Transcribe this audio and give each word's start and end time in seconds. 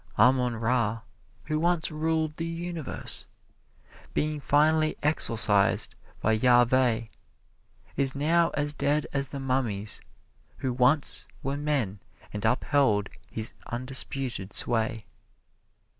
Ammon 0.17 0.55
Ra, 0.55 1.01
who 1.43 1.59
once 1.59 1.91
ruled 1.91 2.37
the 2.37 2.47
universe, 2.47 3.27
being 4.15 4.39
finally 4.39 4.97
exorcised 5.03 5.93
by 6.21 6.35
Yaveh, 6.39 7.07
is 7.95 8.15
now 8.15 8.49
as 8.55 8.73
dead 8.73 9.05
as 9.13 9.27
the 9.27 9.39
mummies 9.39 10.01
who 10.57 10.73
once 10.73 11.27
were 11.43 11.55
men 11.55 11.99
and 12.33 12.43
upheld 12.45 13.09
his 13.29 13.53
undisputed 13.67 14.53
sway. 14.53 15.05